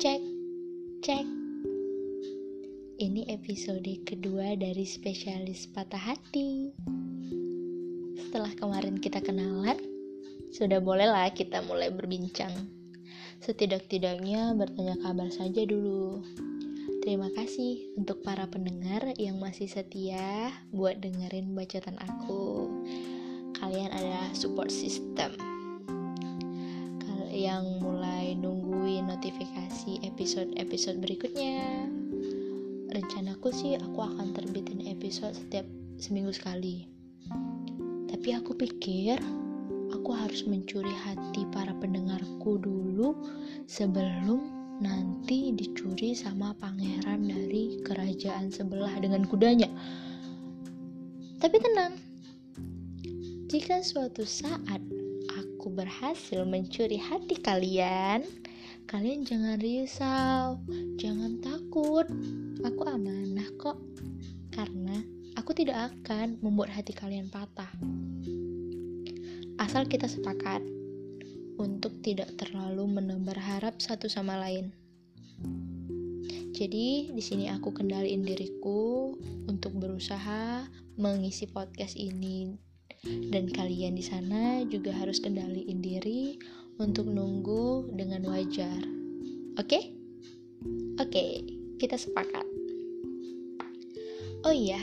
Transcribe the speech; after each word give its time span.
Cek, 0.00 0.16
cek. 1.04 1.26
Ini 3.04 3.36
episode 3.36 3.84
kedua 4.08 4.56
dari 4.56 4.88
spesialis 4.88 5.68
patah 5.68 6.00
hati. 6.00 6.72
Setelah 8.16 8.48
kemarin 8.56 8.96
kita 8.96 9.20
kenalan, 9.20 9.76
sudah 10.56 10.80
bolehlah 10.80 11.28
kita 11.36 11.60
mulai 11.68 11.92
berbincang. 11.92 12.48
Setidak-tidaknya 13.44 14.56
bertanya 14.56 14.96
kabar 15.04 15.28
saja 15.28 15.68
dulu. 15.68 16.24
Terima 17.04 17.28
kasih 17.36 17.92
untuk 18.00 18.24
para 18.24 18.48
pendengar 18.48 19.04
yang 19.20 19.36
masih 19.36 19.68
setia 19.68 20.48
buat 20.72 20.96
dengerin 20.96 21.52
bacotan 21.52 22.00
aku. 22.00 22.72
Kalian 23.52 23.92
adalah 23.92 24.32
support 24.32 24.72
system 24.72 25.49
yang 27.40 27.80
mulai 27.80 28.36
nungguin 28.36 29.08
notifikasi 29.08 30.04
episode-episode 30.04 31.00
berikutnya. 31.00 31.88
Rencanaku 32.92 33.48
sih 33.48 33.80
aku 33.80 34.04
akan 34.04 34.36
terbitin 34.36 34.84
episode 34.84 35.32
setiap 35.32 35.64
seminggu 35.96 36.36
sekali. 36.36 36.84
Tapi 38.12 38.36
aku 38.36 38.52
pikir 38.52 39.16
aku 39.88 40.10
harus 40.12 40.44
mencuri 40.44 40.92
hati 40.92 41.48
para 41.48 41.72
pendengarku 41.80 42.60
dulu 42.60 43.16
sebelum 43.64 44.44
nanti 44.84 45.56
dicuri 45.56 46.12
sama 46.12 46.52
pangeran 46.60 47.24
dari 47.24 47.80
kerajaan 47.88 48.52
sebelah 48.52 48.92
dengan 49.00 49.24
kudanya. 49.24 49.72
Tapi 51.40 51.56
tenang, 51.56 51.96
jika 53.48 53.80
suatu 53.80 54.28
saat 54.28 54.99
aku 55.60 55.76
berhasil 55.76 56.40
mencuri 56.48 56.96
hati 56.96 57.36
kalian, 57.36 58.24
kalian 58.88 59.28
jangan 59.28 59.60
risau, 59.60 60.56
jangan 60.96 61.36
takut. 61.44 62.08
Aku 62.64 62.88
amanah 62.88 63.44
kok, 63.60 63.76
karena 64.56 65.04
aku 65.36 65.52
tidak 65.52 65.92
akan 65.92 66.40
membuat 66.40 66.72
hati 66.72 66.96
kalian 66.96 67.28
patah. 67.28 67.68
Asal 69.60 69.84
kita 69.84 70.08
sepakat 70.08 70.64
untuk 71.60 71.92
tidak 72.00 72.32
terlalu 72.40 72.96
menebar 72.96 73.36
harap 73.36 73.84
satu 73.84 74.08
sama 74.08 74.40
lain. 74.40 74.72
Jadi, 76.56 77.12
di 77.12 77.20
sini 77.20 77.52
aku 77.52 77.76
kendaliin 77.76 78.24
diriku 78.24 79.12
untuk 79.44 79.76
berusaha 79.76 80.64
mengisi 80.96 81.44
podcast 81.52 82.00
ini 82.00 82.69
dan 83.04 83.48
kalian 83.48 83.96
di 83.96 84.04
sana 84.04 84.60
juga 84.68 84.92
harus 84.92 85.24
kendaliin 85.24 85.80
diri 85.80 86.36
untuk 86.76 87.08
nunggu 87.08 87.88
dengan 87.96 88.28
wajar. 88.28 88.80
Oke? 89.56 89.64
Okay? 89.64 89.84
Oke, 91.00 91.08
okay, 91.08 91.30
kita 91.80 91.96
sepakat. 91.96 92.44
Oh 94.44 94.52
iya, 94.52 94.80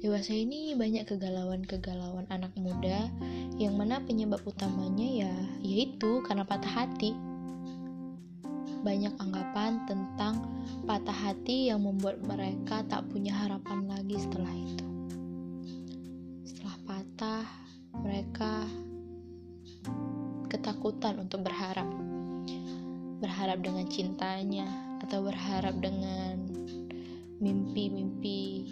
dewasa 0.00 0.32
ini 0.32 0.72
banyak 0.72 1.04
kegalauan-kegalauan 1.04 2.24
anak 2.32 2.52
muda 2.56 3.12
yang 3.60 3.76
mana 3.76 4.00
penyebab 4.00 4.40
utamanya 4.48 5.28
ya 5.28 5.34
yaitu 5.60 6.24
karena 6.24 6.48
patah 6.48 6.84
hati. 6.84 7.12
Banyak 8.84 9.16
anggapan 9.20 9.84
tentang 9.88 10.48
patah 10.84 11.16
hati 11.16 11.72
yang 11.72 11.84
membuat 11.84 12.20
mereka 12.24 12.84
tak 12.88 13.04
punya 13.08 13.32
harapan 13.32 13.88
lagi 13.88 14.16
setelah 14.20 14.52
itu 14.52 14.83
ketakutan 21.04 21.28
untuk 21.28 21.44
berharap. 21.44 21.88
Berharap 23.20 23.60
dengan 23.60 23.84
cintanya 23.92 24.64
atau 25.04 25.20
berharap 25.20 25.76
dengan 25.76 26.40
mimpi-mimpi 27.44 28.64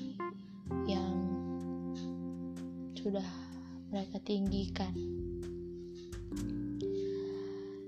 yang 0.89 1.13
sudah 2.97 3.29
mereka 3.93 4.17
tinggikan. 4.25 4.97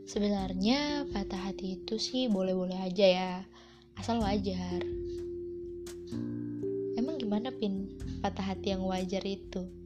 Sebenarnya 0.05 1.09
patah 1.09 1.49
hati 1.49 1.81
itu 1.81 1.97
sih 1.97 2.29
boleh-boleh 2.29 2.85
aja 2.85 3.07
ya, 3.09 3.33
asal 3.97 4.21
wajar. 4.21 4.85
Emang 7.01 7.17
gimana 7.17 7.49
pin 7.49 7.97
patah 8.21 8.53
hati 8.53 8.77
yang 8.77 8.85
wajar 8.85 9.25
itu? 9.25 9.84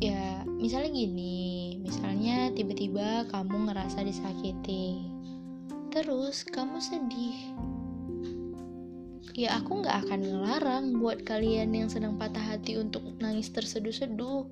Ya 0.00 0.48
misalnya 0.48 0.90
gini 0.96 1.76
misalnya 1.84 2.48
tiba-tiba 2.56 3.28
kamu 3.28 3.70
ngerasa 3.70 4.00
disakiti. 4.02 5.04
Terus 5.90 6.46
kamu 6.46 6.78
sedih. 6.80 7.38
Ya 9.34 9.58
aku 9.60 9.84
nggak 9.84 10.06
akan 10.06 10.20
ngelarang 10.22 10.84
buat 10.98 11.22
kalian 11.22 11.74
yang 11.74 11.88
sedang 11.92 12.16
patah 12.16 12.42
hati 12.42 12.80
untuk 12.80 13.04
nangis 13.20 13.52
terseduh-seduh. 13.52 14.48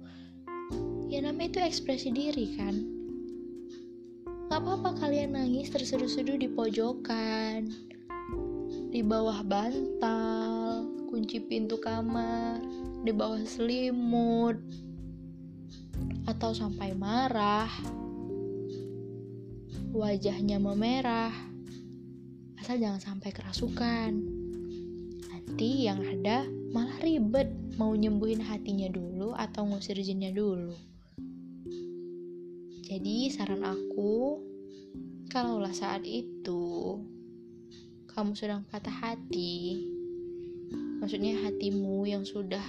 Ya 1.08 1.24
namanya 1.24 1.56
itu 1.56 1.60
ekspresi 1.64 2.12
diri 2.12 2.58
kan? 2.58 2.74
Gak 4.48 4.64
apa-apa 4.64 4.96
kalian 5.04 5.36
nangis 5.36 5.68
terseduh-seduh 5.72 6.40
di 6.40 6.48
pojokan 6.48 7.68
di 8.88 9.04
bawah 9.04 9.44
bantal 9.44 10.88
kunci 11.12 11.40
pintu 11.44 11.76
kamar 11.76 12.60
di 13.04 13.12
bawah 13.12 13.40
selimut 13.44 14.56
atau 16.28 16.52
sampai 16.52 16.92
marah, 16.92 17.72
wajahnya 19.96 20.60
memerah, 20.60 21.32
asal 22.60 22.76
jangan 22.76 23.00
sampai 23.00 23.32
kerasukan. 23.32 24.12
Nanti 25.32 25.88
yang 25.88 26.04
ada 26.04 26.44
malah 26.76 27.00
ribet 27.00 27.48
mau 27.80 27.96
nyembuhin 27.96 28.44
hatinya 28.44 28.92
dulu 28.92 29.32
atau 29.32 29.72
ngusir 29.72 29.96
jinnya 30.04 30.28
dulu. 30.28 30.76
Jadi 32.84 33.32
saran 33.32 33.64
aku, 33.64 34.44
kalaulah 35.32 35.72
saat 35.72 36.04
itu 36.04 37.00
kamu 38.12 38.36
sedang 38.36 38.68
patah 38.68 38.92
hati, 38.92 39.80
maksudnya 41.00 41.40
hatimu 41.40 42.04
yang 42.04 42.28
sudah 42.28 42.64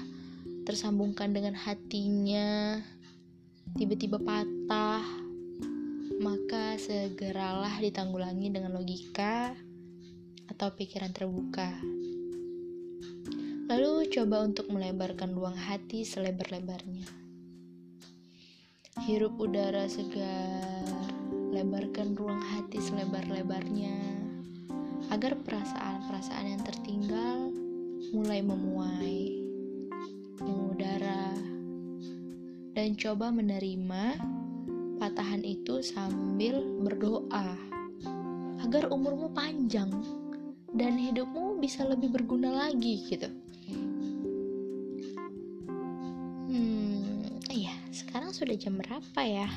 tersambungkan 0.64 1.36
dengan 1.36 1.60
hatinya 1.60 2.80
tiba-tiba 3.78 4.18
patah, 4.18 5.04
maka 6.20 6.76
segeralah 6.82 7.78
ditanggulangi 7.78 8.50
dengan 8.50 8.74
logika 8.74 9.54
atau 10.50 10.74
pikiran 10.74 11.14
terbuka. 11.14 11.78
Lalu 13.70 14.10
coba 14.10 14.42
untuk 14.42 14.74
melebarkan 14.74 15.38
ruang 15.38 15.54
hati 15.54 16.02
selebar-lebarnya. 16.02 17.06
Hirup 19.06 19.38
udara 19.38 19.86
segar, 19.86 21.06
lebarkan 21.54 22.18
ruang 22.18 22.42
hati 22.42 22.82
selebar-lebarnya 22.82 23.96
agar 25.14 25.38
perasaan-perasaan 25.42 26.46
yang 26.50 26.62
tertinggal 26.66 27.54
mulai 28.12 28.42
memuai, 28.42 29.22
mengudara, 30.42 31.49
dan 32.80 32.96
coba 32.96 33.28
menerima 33.28 34.16
patahan 35.04 35.44
itu 35.44 35.84
sambil 35.84 36.64
berdoa 36.80 37.60
agar 38.64 38.88
umurmu 38.88 39.36
panjang 39.36 39.92
dan 40.72 40.96
hidupmu 40.96 41.60
bisa 41.60 41.84
lebih 41.84 42.08
berguna 42.08 42.56
lagi 42.56 43.04
gitu. 43.04 43.28
Hmm, 46.48 47.20
iya, 47.52 47.76
sekarang 47.92 48.32
sudah 48.32 48.56
jam 48.56 48.80
berapa 48.80 49.22
ya? 49.28 49.52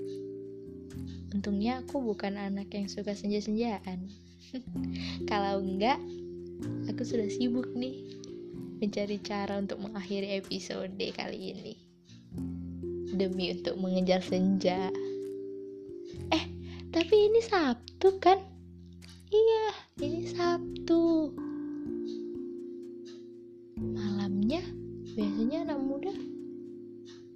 Untungnya 1.34 1.82
aku 1.82 1.98
bukan 1.98 2.38
anak 2.38 2.70
yang 2.70 2.86
suka 2.86 3.10
senja-senjaan. 3.10 4.06
Kalau 5.30 5.58
enggak, 5.58 5.98
aku 6.86 7.02
sudah 7.02 7.26
sibuk 7.26 7.74
nih 7.74 8.06
mencari 8.78 9.18
cara 9.18 9.58
untuk 9.58 9.82
mengakhiri 9.82 10.38
episode 10.38 10.94
kali 10.94 11.50
ini. 11.50 11.74
Demi 13.18 13.50
untuk 13.50 13.74
mengejar 13.82 14.22
senja. 14.22 14.94
Eh, 16.30 16.44
tapi 16.94 17.14
ini 17.26 17.42
Sabtu 17.42 18.14
kan? 18.22 18.38
Iya, 19.34 19.66
ini 20.06 20.30
Sabtu. 20.30 21.34
Malamnya 23.74 24.62
biasanya 25.18 25.66
anak 25.66 25.80
muda 25.82 26.14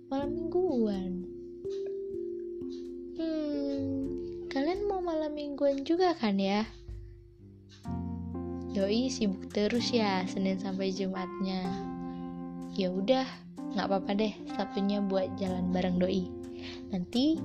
malam 0.06 0.38
mingguan. 0.38 1.26
Mingguan 5.58 5.82
juga 5.82 6.14
kan 6.14 6.38
ya? 6.38 6.62
Yoi 8.78 9.10
sibuk 9.10 9.50
terus 9.50 9.90
ya 9.90 10.22
Senin 10.30 10.54
sampai 10.54 10.94
Jumatnya. 10.94 11.66
Ya 12.78 12.94
udah, 12.94 13.26
nggak 13.74 13.90
apa-apa 13.90 14.14
deh 14.14 14.30
satunya 14.54 15.02
buat 15.02 15.26
jalan 15.34 15.74
bareng 15.74 15.98
doi. 15.98 16.30
Nanti 16.94 17.42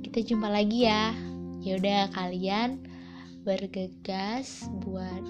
kita 0.00 0.24
jumpa 0.24 0.48
lagi 0.48 0.88
ya. 0.88 1.12
Yaudah 1.60 2.08
kalian 2.16 2.80
bergegas 3.44 4.64
buat 4.80 5.20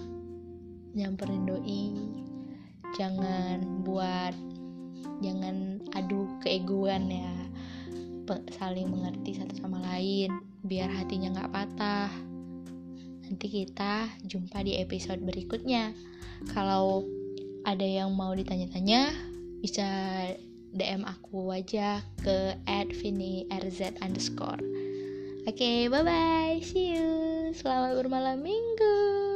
nyamperin 0.95 1.51
doi. 1.51 1.99
Jangan 2.95 3.83
buat 3.83 4.39
jangan 5.19 5.83
adu 5.99 6.31
keegoan 6.47 7.11
ya. 7.11 7.35
Saling 8.55 8.87
mengerti 8.87 9.35
satu 9.35 9.59
sama 9.59 9.83
lain 9.83 10.52
biar 10.63 10.91
hatinya 10.91 11.35
nggak 11.35 11.53
patah 11.53 12.11
nanti 13.27 13.47
kita 13.49 14.07
jumpa 14.27 14.63
di 14.63 14.79
episode 14.79 15.23
berikutnya 15.23 15.95
kalau 16.51 17.07
ada 17.63 17.87
yang 17.87 18.15
mau 18.15 18.35
ditanya-tanya 18.35 19.15
bisa 19.63 19.87
DM 20.73 21.05
aku 21.05 21.53
aja 21.53 22.01
ke 22.25 22.57
@vini_rz 22.67 24.01
underscore. 24.01 24.65
Oke, 25.45 25.59
okay, 25.59 25.79
bye 25.91 26.07
bye, 26.07 26.59
see 26.65 26.97
you. 26.97 27.51
Selamat 27.53 27.99
bermalam 27.99 28.41
minggu. 28.41 29.32